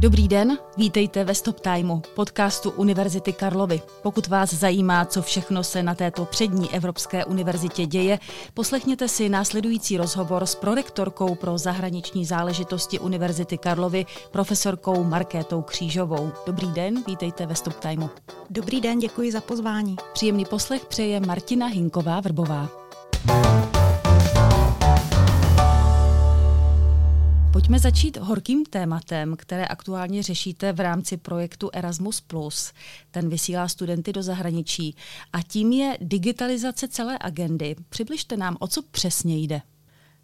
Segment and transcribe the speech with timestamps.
[0.00, 3.80] Dobrý den, vítejte ve Stop Timeu, podcastu Univerzity Karlovy.
[4.02, 8.18] Pokud vás zajímá, co všechno se na této přední Evropské univerzitě děje,
[8.54, 16.32] poslechněte si následující rozhovor s prorektorkou pro zahraniční záležitosti Univerzity Karlovy, profesorkou Markétou Křížovou.
[16.46, 18.08] Dobrý den, vítejte ve Stop Timeu.
[18.50, 19.96] Dobrý den, děkuji za pozvání.
[20.12, 22.79] Příjemný poslech přeje Martina Hinková-Vrbová.
[27.52, 32.22] Pojďme začít horkým tématem, které aktuálně řešíte v rámci projektu Erasmus+.
[33.10, 34.96] Ten vysílá studenty do zahraničí
[35.32, 37.76] a tím je digitalizace celé agendy.
[37.88, 39.62] Přibližte nám, o co přesně jde.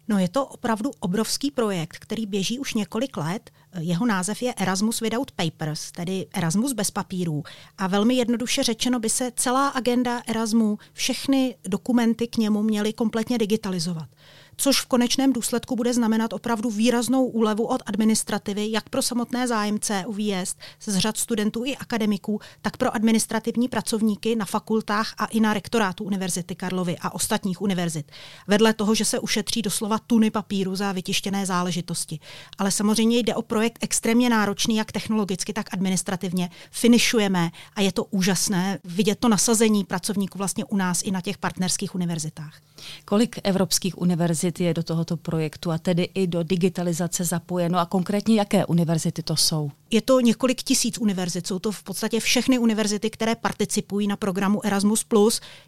[0.07, 3.49] No je to opravdu obrovský projekt, který běží už několik let.
[3.79, 7.43] Jeho název je Erasmus Without Papers, tedy Erasmus bez papírů.
[7.77, 13.37] A velmi jednoduše řečeno by se celá agenda Erasmu, všechny dokumenty k němu měly kompletně
[13.37, 14.09] digitalizovat
[14.57, 20.03] což v konečném důsledku bude znamenat opravdu výraznou úlevu od administrativy, jak pro samotné zájemce
[20.07, 25.39] o výjezd z řad studentů i akademiků, tak pro administrativní pracovníky na fakultách a i
[25.39, 28.11] na rektorátu Univerzity Karlovy a ostatních univerzit.
[28.47, 32.19] Vedle toho, že se ušetří doslova tuny papíru za vytištěné záležitosti.
[32.57, 36.49] Ale samozřejmě jde o projekt extrémně náročný, jak technologicky, tak administrativně.
[36.71, 41.37] Finišujeme a je to úžasné vidět to nasazení pracovníků vlastně u nás i na těch
[41.37, 42.61] partnerských univerzitách.
[43.05, 47.85] Kolik evropských univerzit univerzit je do tohoto projektu a tedy i do digitalizace zapojeno a
[47.85, 49.71] konkrétně jaké univerzity to jsou?
[49.91, 54.65] Je to několik tisíc univerzit, jsou to v podstatě všechny univerzity, které participují na programu
[54.65, 55.05] Erasmus+.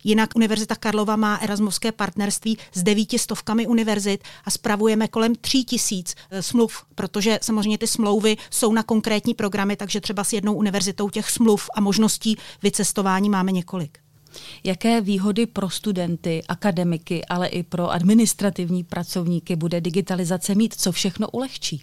[0.03, 6.16] Jinak Univerzita Karlova má Erasmovské partnerství s devíti stovkami univerzit a spravujeme kolem tří tisíc
[6.31, 11.09] eh, smluv, protože samozřejmě ty smlouvy jsou na konkrétní programy, takže třeba s jednou univerzitou
[11.09, 13.99] těch smluv a možností vycestování máme několik.
[14.63, 21.30] Jaké výhody pro studenty, akademiky, ale i pro administrativní pracovníky bude digitalizace mít, co všechno
[21.30, 21.81] ulehčí?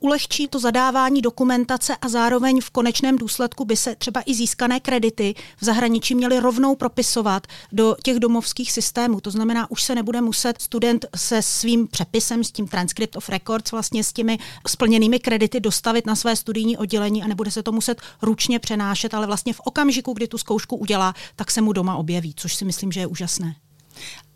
[0.00, 5.34] Ulehčí to zadávání dokumentace a zároveň v konečném důsledku by se třeba i získané kredity
[5.60, 9.20] v zahraničí měly rovnou propisovat do těch domovských systémů.
[9.20, 13.72] To znamená, už se nebude muset student se svým přepisem, s tím transcript of records,
[13.72, 18.00] vlastně s těmi splněnými kredity dostavit na své studijní oddělení a nebude se to muset
[18.22, 22.34] ručně přenášet, ale vlastně v okamžiku, kdy tu zkoušku udělá, tak se mu doma objeví,
[22.36, 23.56] což si myslím, že je úžasné.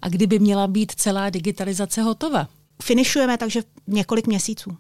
[0.02, 2.48] A kdyby měla být celá digitalizace hotova?
[2.82, 4.76] Finišujeme takže několik měsíců.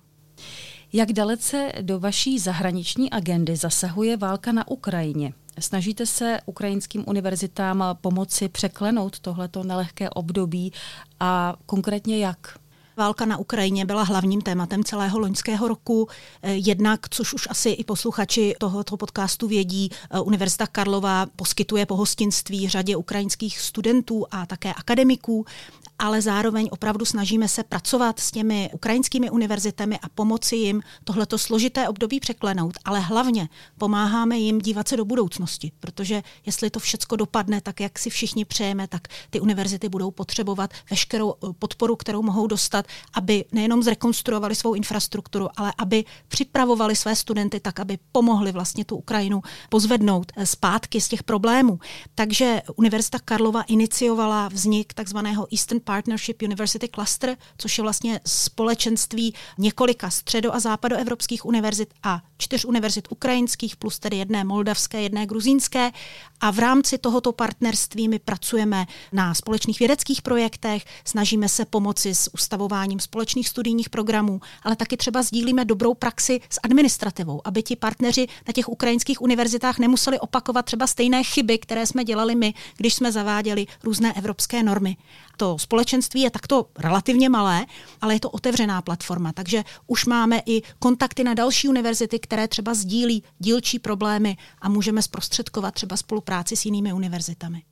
[0.96, 5.32] Jak dalece do vaší zahraniční agendy zasahuje válka na Ukrajině?
[5.58, 10.72] Snažíte se ukrajinským univerzitám pomoci překlenout tohleto nelehké období
[11.20, 12.58] a konkrétně jak?
[12.96, 16.08] Válka na Ukrajině byla hlavním tématem celého loňského roku.
[16.42, 22.68] Eh, jednak, což už asi i posluchači tohoto podcastu vědí, eh, Univerzita Karlova poskytuje pohostinství
[22.68, 25.46] řadě ukrajinských studentů a také akademiků
[25.98, 31.88] ale zároveň opravdu snažíme se pracovat s těmi ukrajinskými univerzitami a pomoci jim tohleto složité
[31.88, 37.60] období překlenout, ale hlavně pomáháme jim dívat se do budoucnosti, protože jestli to všechno dopadne
[37.60, 42.46] tak, jak si všichni přejeme, tak ty univerzity budou potřebovat veškerou eh, podporu, kterou mohou
[42.46, 48.84] dostat, aby nejenom zrekonstruovali svou infrastrukturu, ale aby připravovali své studenty tak, aby pomohli vlastně
[48.84, 51.78] tu Ukrajinu pozvednout eh, zpátky z těch problémů.
[52.14, 60.08] Takže Univerzita Karlova iniciovala vznik takzvaného Eastern Partnership University Cluster, což je vlastně společenství několika
[60.08, 65.90] středo- a západoevropských univerzit a čtyř univerzit ukrajinských, plus tedy jedné moldavské, jedné gruzínské.
[66.40, 72.34] A v rámci tohoto partnerství my pracujeme na společných vědeckých projektech, snažíme se pomoci s
[72.34, 78.26] ustavováním společných studijních programů, ale taky třeba sdílíme dobrou praxi s administrativou, aby ti partneři
[78.46, 83.12] na těch ukrajinských univerzitách nemuseli opakovat třeba stejné chyby, které jsme dělali my, když jsme
[83.12, 84.96] zaváděli různé evropské normy.
[85.36, 87.66] To společenství je takto relativně malé,
[88.00, 92.74] ale je to otevřená platforma, takže už máme i kontakty na další univerzity, které třeba
[92.74, 97.62] sdílí dílčí problémy a můžeme zprostředkovat třeba spolupráci s jinými univerzitami.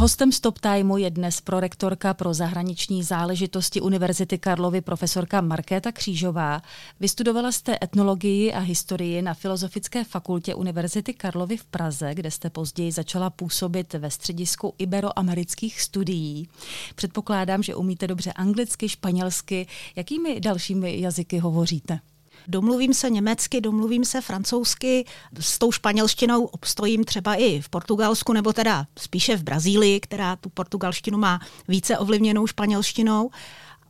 [0.00, 6.62] Hostem Stop Timeu je dnes prorektorka pro zahraniční záležitosti Univerzity Karlovy profesorka Markéta Křížová.
[7.00, 12.92] Vystudovala jste etnologii a historii na Filozofické fakultě Univerzity Karlovy v Praze, kde jste později
[12.92, 16.48] začala působit ve středisku iberoamerických studií.
[16.94, 19.66] Předpokládám, že umíte dobře anglicky, španělsky.
[19.96, 22.00] Jakými dalšími jazyky hovoříte?
[22.48, 25.04] Domluvím se německy, domluvím se francouzsky,
[25.40, 30.48] s tou španělštinou obstojím třeba i v Portugalsku, nebo teda spíše v Brazílii, která tu
[30.48, 33.30] portugalštinu má více ovlivněnou španělštinou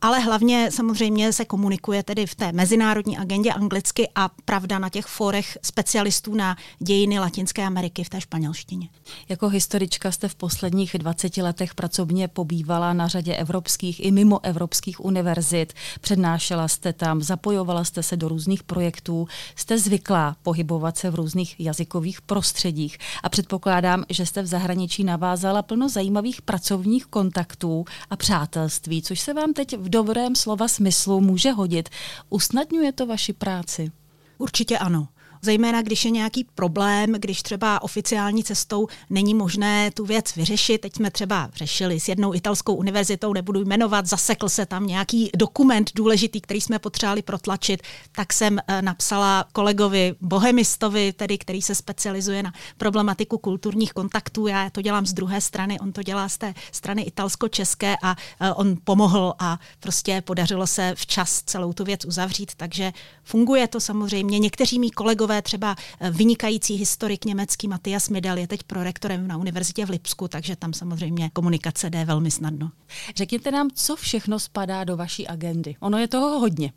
[0.01, 5.05] ale hlavně samozřejmě se komunikuje tedy v té mezinárodní agendě anglicky a pravda na těch
[5.05, 8.89] forech specialistů na dějiny Latinské Ameriky v té španělštině.
[9.29, 15.05] Jako historička jste v posledních 20 letech pracovně pobývala na řadě evropských i mimo evropských
[15.05, 21.15] univerzit, přednášela jste tam, zapojovala jste se do různých projektů, jste zvyklá pohybovat se v
[21.15, 22.97] různých jazykových prostředích.
[23.23, 29.33] A předpokládám, že jste v zahraničí navázala plno zajímavých pracovních kontaktů a přátelství, což se
[29.33, 31.89] vám teď v dobrém slova smyslu může hodit.
[32.29, 33.91] Usnadňuje to vaši práci?
[34.37, 35.07] Určitě ano
[35.41, 40.81] zejména když je nějaký problém, když třeba oficiální cestou není možné tu věc vyřešit.
[40.81, 45.91] Teď jsme třeba řešili s jednou italskou univerzitou, nebudu jmenovat, zasekl se tam nějaký dokument
[45.95, 52.43] důležitý, který jsme potřebovali protlačit, tak jsem eh, napsala kolegovi Bohemistovi, tedy, který se specializuje
[52.43, 54.47] na problematiku kulturních kontaktů.
[54.47, 58.53] Já to dělám z druhé strany, on to dělá z té strany italsko-české a eh,
[58.53, 62.91] on pomohl a prostě podařilo se včas celou tu věc uzavřít, takže
[63.23, 64.39] funguje to samozřejmě.
[64.39, 69.37] Někteří mý kolegové kolegové, třeba eh, vynikající historik německý Matias Midel je teď prorektorem na
[69.37, 72.71] univerzitě v Lipsku, takže tam samozřejmě komunikace jde velmi snadno.
[73.15, 75.75] Řekněte nám, co všechno spadá do vaší agendy.
[75.79, 76.73] Ono je toho hodně.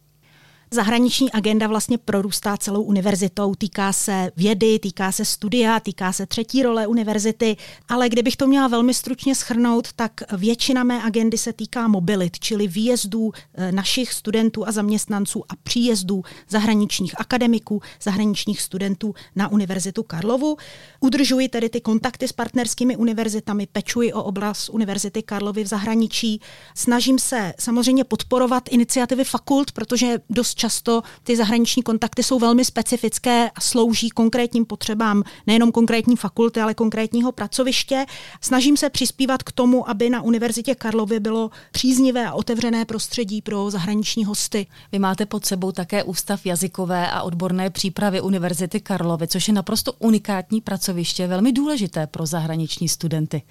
[0.75, 6.63] Zahraniční agenda vlastně prorůstá celou univerzitou, týká se vědy, týká se studia, týká se třetí
[6.63, 7.57] role univerzity,
[7.89, 12.67] ale kdybych to měla velmi stručně schrnout, tak většina mé agendy se týká mobilit, čili
[12.69, 20.57] výjezdů eh, našich studentů a zaměstnanců a příjezdů zahraničních akademiků, zahraničních studentů na Univerzitu Karlovu.
[21.01, 26.41] Udržuji tedy ty kontakty s partnerskými univerzitami, pečuji o oblast Univerzity Karlovy v zahraničí.
[26.75, 33.51] Snažím se samozřejmě podporovat iniciativy fakult, protože dost často ty zahraniční kontakty jsou velmi specifické
[33.51, 38.07] a slouží konkrétním potřebám nejenom konkrétní fakulty, ale konkrétního pracoviště.
[38.41, 43.71] Snažím se přispívat k tomu, aby na Univerzitě Karlovy bylo příznivé a otevřené prostředí pro
[43.71, 44.67] zahraniční hosty.
[44.93, 49.93] Vy máte pod sebou také Ústav jazykové a odborné přípravy Univerzity Karlovy, což je naprosto
[49.93, 53.43] unikátní pracoviště, velmi důležité pro zahraniční studenty.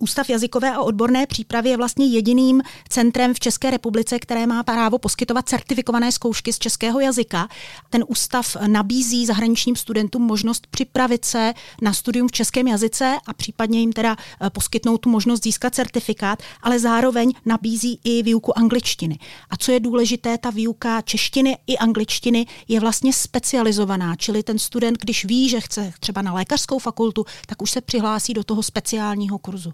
[0.00, 4.98] Ústav jazykové a odborné přípravy je vlastně jediným centrem v České republice, které má právo
[4.98, 7.48] poskytovat certifikované zkoušky z českého jazyka.
[7.90, 13.80] Ten ústav nabízí zahraničním studentům možnost připravit se na studium v českém jazyce a případně
[13.80, 19.18] jim teda eh, poskytnout tu možnost získat certifikát, ale zároveň nabízí i výuku angličtiny.
[19.50, 24.98] A co je důležité, ta výuka češtiny i angličtiny je vlastně specializovaná, čili ten student,
[24.98, 29.38] když ví, že chce třeba na lékařskou fakultu, tak už se přihlásí do toho speciálního
[29.38, 29.72] kurzu.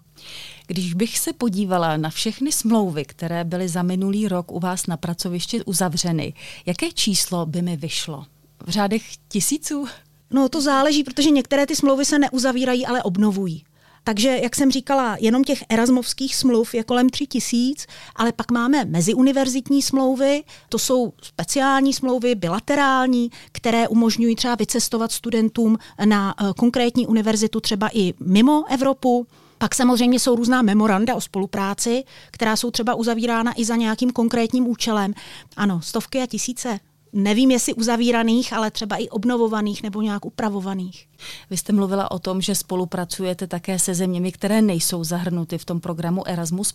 [0.67, 4.97] Když bych se podívala na všechny smlouvy, které byly za minulý rok u vás na
[4.97, 6.35] pracovišti uzavřeny,
[6.67, 8.27] jaké číslo by mi vyšlo?
[8.67, 9.87] V řádech tisíců?
[10.31, 13.65] No to záleží, protože některé ty smlouvy se neuzavírají, ale obnovují.
[14.05, 17.87] Takže, jak jsem říkala, jenom těch erasmovských smluv je kolem tři tisíc,
[18.17, 25.79] ale pak máme meziuniverzitní smlouvy, to jsou speciální smlouvy, bilaterální, které umožňují třeba vycestovat studentům
[26.05, 29.27] na eh, konkrétní univerzitu třeba i mimo Evropu.
[29.65, 34.67] Pak samozřejmě jsou různá memoranda o spolupráci, která jsou třeba uzavírána i za nějakým konkrétním
[34.67, 35.15] účelem.
[35.57, 36.81] Ano, stovky a tisíce
[37.13, 41.09] nevím, jestli uzavíraných, ale třeba i obnovovaných nebo nějak upravovaných.
[41.51, 45.81] Vy jste mluvila o tom, že spolupracujete také se zeměmi, které nejsou zahrnuty v tom
[45.81, 46.75] programu Erasmus+.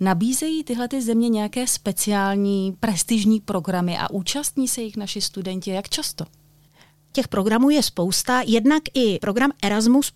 [0.00, 5.88] Nabízejí tyhle ty země nějaké speciální prestižní programy a účastní se jich naši studenti jak
[5.88, 6.24] často?
[7.12, 10.12] Těch programů je spousta, jednak i program Erasmus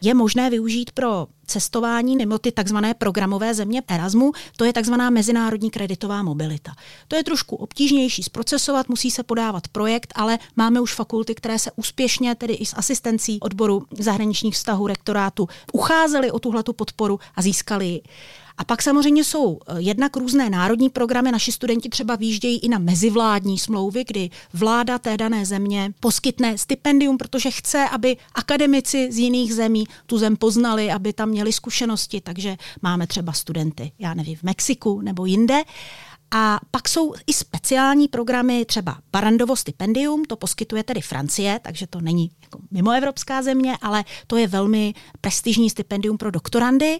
[0.00, 5.70] je možné využít pro cestování nebo ty takzvané programové země Erasmu, to je takzvaná mezinárodní
[5.70, 6.72] kreditová mobilita.
[7.08, 11.70] To je trošku obtížnější zprocesovat, musí se podávat projekt, ale máme už fakulty, které se
[11.76, 17.86] úspěšně, tedy i s asistencí odboru zahraničních vztahů rektorátu, ucházely o tuhletu podporu a získali
[17.86, 18.02] ji.
[18.58, 21.32] A pak samozřejmě jsou eh, jednak různé národní programy.
[21.32, 27.18] Naši studenti třeba výjíždějí i na mezivládní smlouvy, kdy vláda té dané země poskytne stipendium,
[27.18, 32.20] protože chce, aby akademici z jiných zemí tu zem poznali, aby tam měli zkušenosti.
[32.20, 35.62] Takže máme třeba studenty, já nevím, v Mexiku nebo jinde.
[36.36, 42.00] A pak jsou i speciální programy, třeba Barandovo stipendium, to poskytuje tedy Francie, takže to
[42.00, 46.98] není jako mimoevropská země, ale to je velmi prestižní stipendium pro doktorandy.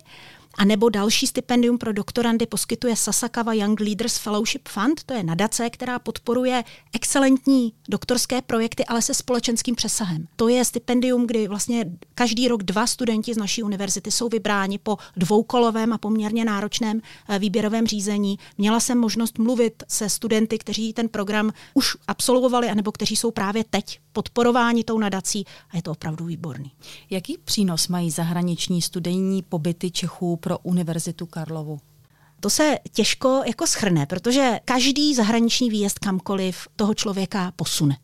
[0.59, 5.71] A nebo další stipendium pro doktorandy poskytuje Sasakawa Young Leaders Fellowship Fund, to je nadace,
[5.71, 10.27] která podporuje excelentní doktorské projekty, ale se společenským přesahem.
[10.37, 11.85] To je stipendium, kdy vlastně
[12.15, 17.39] každý rok dva studenti z naší univerzity jsou vybráni po dvoukolovém a poměrně náročném eh,
[17.39, 18.39] výběrovém řízení.
[18.59, 23.65] Měla jsem možnost mluvit se studenty, kteří ten program už absolvovali, anebo kteří jsou právě
[23.71, 26.73] teď podporováni tou nadací a je to opravdu výborný.
[27.11, 31.81] Jaký přínos mají zahraniční studijní pobyty Čechů pro Univerzitu Karlovu?
[32.41, 37.97] To se těžko jako schrne, protože každý zahraniční výjezd kamkoliv toho člověka posune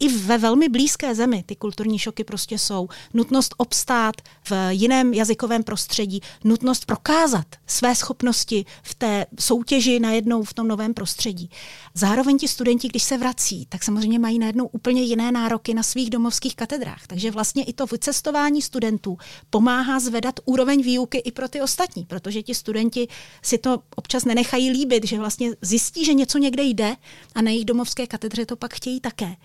[0.00, 2.88] i ve velmi blízké zemi ty kulturní šoky prostě jsou.
[3.14, 4.14] Nutnost obstát
[4.50, 10.94] v jiném jazykovém prostředí, nutnost prokázat své schopnosti v té soutěži najednou v tom novém
[10.94, 11.50] prostředí.
[11.94, 16.10] Zároveň ti studenti, když se vrací, tak samozřejmě mají najednou úplně jiné nároky na svých
[16.10, 17.06] domovských katedrách.
[17.06, 19.18] Takže vlastně i to vycestování studentů
[19.50, 23.08] pomáhá zvedat úroveň výuky i pro ty ostatní, protože ti studenti
[23.42, 26.96] si to občas nenechají líbit, že vlastně zjistí, že něco někde jde
[27.34, 29.36] a na jejich domovské katedře to pak chtějí také.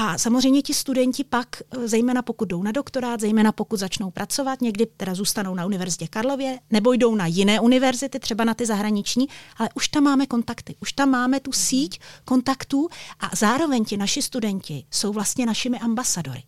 [0.00, 4.60] A samozřejmě ti studenti pak, eh, zejména pokud jdou na doktorát, zejména pokud začnou pracovat,
[4.60, 9.28] někdy teda zůstanou na Univerzitě Karlově, nebo jdou na jiné univerzity, třeba na ty zahraniční,
[9.56, 12.88] ale už tam máme kontakty, už tam máme tu síť kontaktů
[13.20, 16.42] a zároveň ti naši studenti jsou vlastně našimi ambasadory.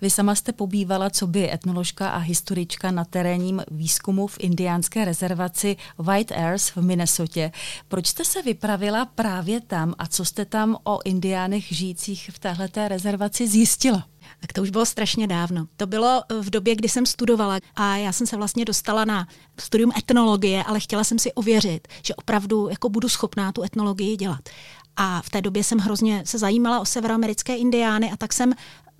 [0.00, 5.76] Vy sama jste pobývala, co by etnoložka a historička na terénním výzkumu v indiánské rezervaci
[5.98, 7.52] White Earth v Minnesotě.
[7.88, 12.88] Proč jste se vypravila právě tam a co jste tam o indiánech žijících v téhleté
[12.88, 14.06] rezervaci zjistila?
[14.40, 15.66] Tak to už bylo strašně dávno.
[15.76, 19.28] To bylo v době, kdy jsem studovala a já jsem se vlastně dostala na
[19.60, 24.48] studium etnologie, ale chtěla jsem si ověřit, že opravdu jako budu schopná tu etnologii dělat.
[24.96, 28.52] A v té době jsem hrozně se zajímala o severoamerické indiány a tak jsem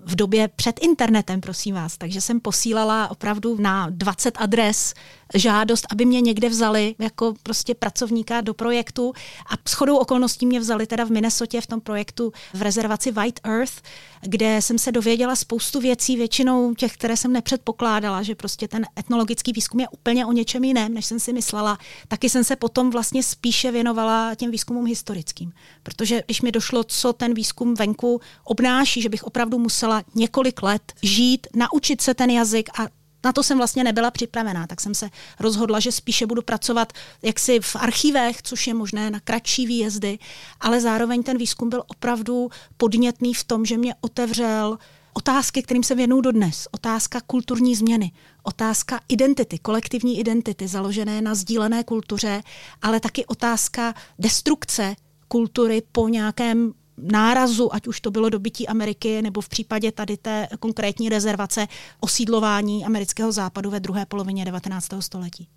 [0.05, 1.97] v době před internetem, prosím vás.
[1.97, 4.93] Takže jsem posílala opravdu na 20 adres
[5.33, 9.13] žádost, aby mě někde vzali jako prostě pracovníka do projektu
[9.49, 13.81] a shodou okolností mě vzali teda v Minnesotě v tom projektu v rezervaci White Earth,
[14.21, 19.51] kde jsem se dověděla spoustu věcí, většinou těch, které jsem nepředpokládala, že prostě ten etnologický
[19.51, 21.77] výzkum je úplně o něčem jiném, než jsem si myslela.
[22.07, 27.13] Taky jsem se potom vlastně spíše věnovala těm výzkumům historickým, protože když mi došlo, co
[27.13, 32.69] ten výzkum venku obnáší, že bych opravdu musela několik let žít, naučit se ten jazyk
[32.79, 36.93] a na to jsem vlastně nebyla připravená, tak jsem se rozhodla, že spíše budu pracovat
[37.21, 40.19] jaksi v archivech, což je možné na kratší výjezdy,
[40.59, 44.77] ale zároveň ten výzkum byl opravdu podnětný v tom, že mě otevřel
[45.13, 46.67] otázky, kterým se věnuju dodnes.
[46.71, 48.11] Otázka kulturní změny,
[48.43, 52.43] otázka identity, kolektivní identity, založené na sdílené kultuře,
[52.81, 54.95] ale taky otázka destrukce
[55.27, 60.47] kultury po nějakém nárazu, ať už to bylo dobytí Ameriky, nebo v případě tady té
[60.59, 61.67] konkrétní rezervace
[61.99, 64.89] osídlování amerického západu ve druhé polovině 19.
[64.99, 65.47] století.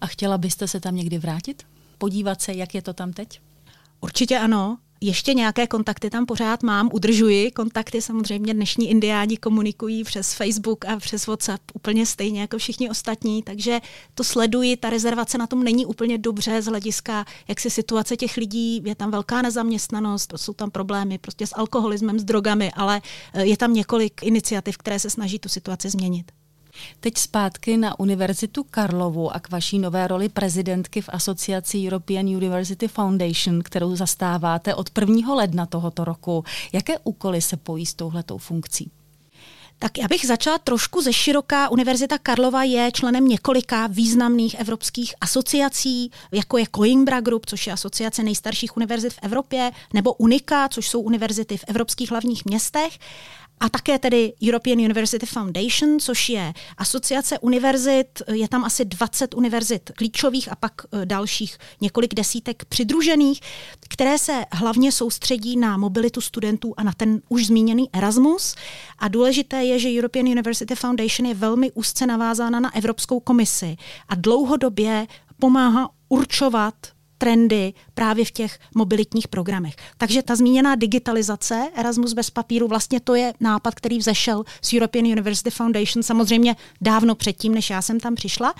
[0.00, 1.62] A chtěla byste se tam někdy vrátit?
[1.98, 3.40] Podívat se, jak je to tam teď?
[4.00, 10.34] Určitě ano ještě nějaké kontakty tam pořád mám, udržuji kontakty, samozřejmě dnešní indiáni komunikují přes
[10.34, 13.80] Facebook a přes WhatsApp úplně stejně jako všichni ostatní, takže
[14.14, 18.36] to sleduji, ta rezervace na tom není úplně dobře z hlediska, jak si situace těch
[18.36, 23.02] lidí, je tam velká nezaměstnanost, jsou tam problémy prostě s alkoholismem, s drogami, ale
[23.34, 26.32] eh, je tam několik iniciativ, které se snaží tu situaci změnit.
[27.00, 32.88] Teď zpátky na Univerzitu Karlovu a k vaší nové roli prezidentky v asociaci European University
[32.88, 35.34] Foundation, kterou zastáváte od 1.
[35.34, 36.44] ledna tohoto roku.
[36.72, 38.90] Jaké úkoly se pojí s touhletou funkcí?
[39.78, 41.68] Tak já bych začala trošku ze široká.
[41.68, 48.22] Univerzita Karlova je členem několika významných evropských asociací, jako je Coimbra Group, což je asociace
[48.22, 52.98] nejstarších univerzit v Evropě, nebo UNICA, což jsou univerzity v evropských hlavních městech
[53.62, 59.90] a také tedy European University Foundation, což je asociace univerzit, je tam asi 20 univerzit
[59.96, 63.40] klíčových a pak e, dalších několik desítek přidružených,
[63.88, 68.54] které se hlavně soustředí na mobilitu studentů a na ten už zmíněný Erasmus.
[68.98, 73.76] A důležité je, že European University Foundation je velmi úzce navázána na Evropskou komisi
[74.08, 75.06] a dlouhodobě
[75.38, 76.74] pomáhá určovat
[77.22, 79.74] trendy právě v těch mobilitních programech.
[79.96, 85.06] Takže ta zmíněná digitalizace Erasmus bez papíru, vlastně to je nápad, který vzešel z European
[85.06, 88.54] University Foundation samozřejmě dávno předtím, než já jsem tam přišla.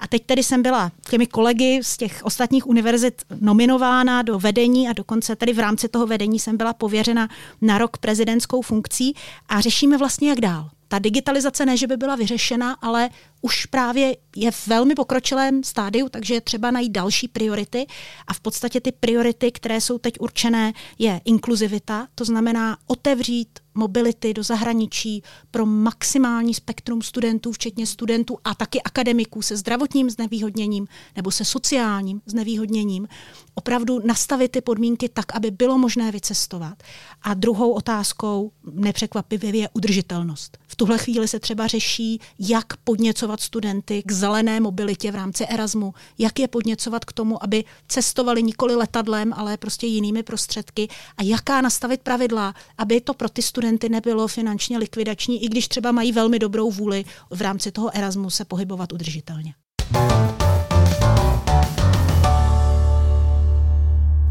[0.00, 4.92] A teď tedy jsem byla těmi kolegy z těch ostatních univerzit nominována do vedení a
[4.92, 7.28] dokonce tedy v rámci toho vedení jsem byla pověřena
[7.60, 9.14] na rok prezidentskou funkcí
[9.48, 10.70] a řešíme vlastně jak dál.
[10.88, 13.08] Ta digitalizace ne, že by byla vyřešena, ale
[13.42, 17.86] už právě je v velmi pokročilém stádiu, takže je třeba najít další priority.
[18.26, 24.34] A v podstatě ty priority, které jsou teď určené, je inkluzivita, to znamená otevřít mobility
[24.34, 31.30] do zahraničí pro maximální spektrum studentů, včetně studentů a taky akademiků se zdravotním znevýhodněním nebo
[31.30, 33.08] se sociálním znevýhodněním.
[33.54, 36.82] Opravdu nastavit ty podmínky tak, aby bylo možné vycestovat.
[37.22, 40.58] A druhou otázkou nepřekvapivě je udržitelnost.
[40.66, 45.94] V tuhle chvíli se třeba řeší, jak podněcovat studenty k zelené mobilitě v rámci Erasmu,
[46.18, 51.60] jak je podněcovat k tomu, aby cestovali nikoli letadlem, ale prostě jinými prostředky a jaká
[51.60, 56.38] nastavit pravidla, aby to pro ty studenty nebylo finančně likvidační, i když třeba mají velmi
[56.38, 59.54] dobrou vůli v rámci toho Erasmu se pohybovat udržitelně.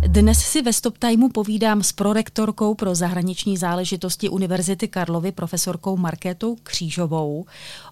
[0.08, 6.56] Dnes si ve Stop Timeu povídám s prorektorkou pro zahraniční záležitosti Univerzity Karlovy, profesorkou Markétou
[6.64, 7.46] Křížovou.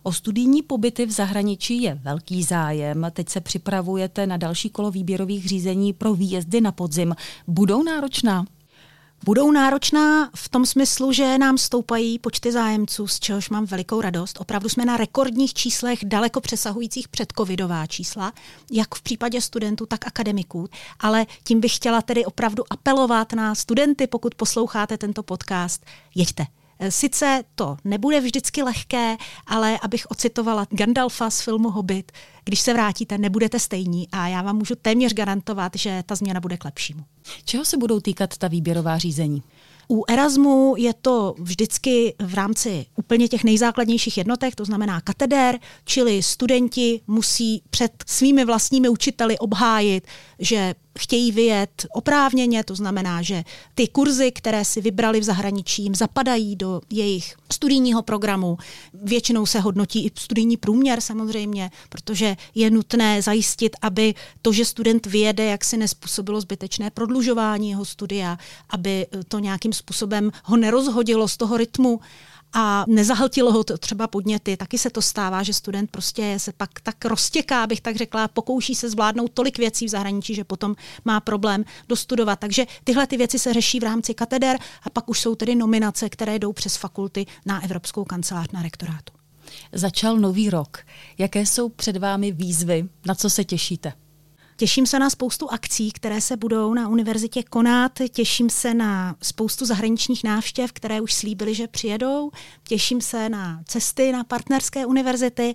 [0.03, 3.07] O studijní pobyty v zahraničí je velký zájem.
[3.13, 7.15] Teď se připravujete na další kolo výběrových řízení pro výjezdy na podzim.
[7.47, 8.45] Budou náročná?
[9.23, 14.37] Budou náročná v tom smyslu, že nám stoupají počty zájemců, z čehož mám velikou radost.
[14.41, 18.33] Opravdu jsme na rekordních číslech daleko přesahujících předcovidová čísla,
[18.71, 20.69] jak v případě studentů, tak akademiků.
[20.99, 26.45] Ale tím bych chtěla tedy opravdu apelovat na studenty, pokud posloucháte tento podcast, jeďte.
[26.89, 32.11] Sice to nebude vždycky lehké, ale abych ocitovala Gandalfa z filmu Hobbit,
[32.43, 36.57] když se vrátíte, nebudete stejní a já vám můžu téměř garantovat, že ta změna bude
[36.57, 37.03] k lepšímu.
[37.45, 39.43] Čeho se budou týkat ta výběrová řízení?
[39.89, 46.23] U Erasmu je to vždycky v rámci úplně těch nejzákladnějších jednotek, to znamená katedér, čili
[46.23, 50.07] studenti musí před svými vlastními učiteli obhájit,
[50.39, 53.43] že chtějí vyjet oprávněně, to znamená, že
[53.75, 58.57] ty kurzy, které si vybrali v zahraničí, jim zapadají do jejich studijního programu.
[58.93, 65.05] Většinou se hodnotí i studijní průměr samozřejmě, protože je nutné zajistit, aby to, že student
[65.05, 68.37] vyjede, jak si nespůsobilo zbytečné prodlužování jeho studia,
[68.69, 71.99] aby to nějakým způsobem ho nerozhodilo z toho rytmu
[72.53, 74.57] a nezahltilo ho to třeba podněty.
[74.57, 78.75] Taky se to stává, že student prostě se pak tak roztěká, bych tak řekla, pokouší
[78.75, 82.39] se zvládnout tolik věcí v zahraničí, že potom má problém dostudovat.
[82.39, 86.09] Takže tyhle ty věci se řeší v rámci kateder a pak už jsou tedy nominace,
[86.09, 89.13] které jdou přes fakulty na Evropskou kancelář na rektorátu.
[89.71, 90.77] Začal nový rok.
[91.17, 92.89] Jaké jsou před vámi výzvy?
[93.05, 93.93] Na co se těšíte?
[94.63, 97.91] Těším se na spoustu akcí, které se budou na univerzitě konat.
[98.11, 102.31] Těším se na spoustu zahraničních návštěv, které už slíbili, že přijedou.
[102.63, 105.53] Těším se na cesty na partnerské univerzity.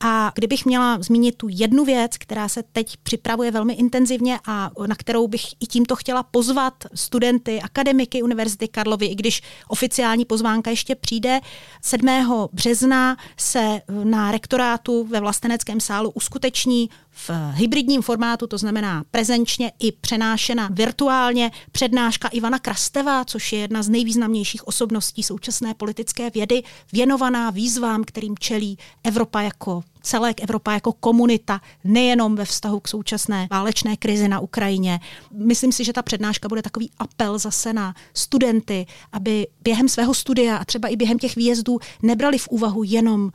[0.00, 4.94] A kdybych měla zmínit tu jednu věc, která se teď připravuje velmi intenzivně a na
[4.94, 10.94] kterou bych i tímto chtěla pozvat studenty, akademiky Univerzity Karlovy, i když oficiální pozvánka ještě
[10.94, 11.40] přijde,
[11.82, 12.48] 7.
[12.52, 19.92] března se na rektorátu ve vlasteneckém sálu uskuteční v hybridním formátu, to znamená prezenčně i
[19.92, 27.50] přenášena virtuálně přednáška Ivana Krasteva, což je jedna z nejvýznamnějších osobností současné politické vědy, věnovaná
[27.50, 33.96] výzvám, kterým čelí Evropa jako celek Evropa jako komunita, nejenom ve vztahu k současné válečné
[33.96, 35.00] krizi na Ukrajině.
[35.32, 40.56] Myslím si, že ta přednáška bude takový apel zase na studenty, aby během svého studia
[40.56, 43.30] a třeba i během těch výjezdů nebrali v úvahu jenom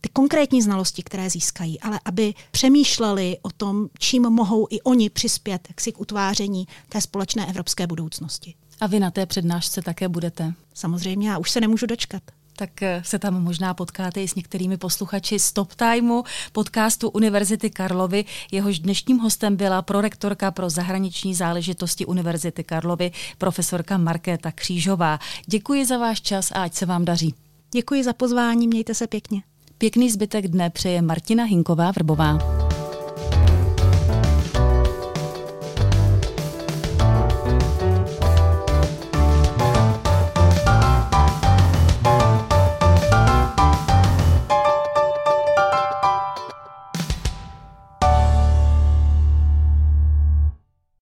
[0.00, 5.68] ty konkrétní znalosti, které získají, ale aby přemýšleli o tom, čím mohou i oni přispět
[5.80, 8.54] si k utváření té společné evropské budoucnosti.
[8.80, 10.54] A vy na té přednášce také budete?
[10.74, 12.22] Samozřejmě, já už se nemůžu dočkat
[12.58, 18.24] tak eh, se tam možná potkáte i s některými posluchači Stop Timeu, podcastu Univerzity Karlovy.
[18.52, 25.18] Jehož dnešním hostem byla prorektorka pro zahraniční záležitosti Univerzity Karlovy, profesorka Markéta Křížová.
[25.46, 27.34] Děkuji za váš čas a ať se vám daří.
[27.70, 29.42] Děkuji za pozvání, mějte se pěkně.
[29.78, 32.67] Pěkný zbytek dne přeje Martina Hinková-Vrbová.